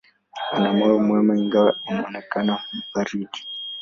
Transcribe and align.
Ana 0.55 0.69
moyo 0.75 0.97
mwema, 1.05 1.33
ingawa 1.41 1.71
unaonekana 1.89 2.53
baridi. 2.93 3.39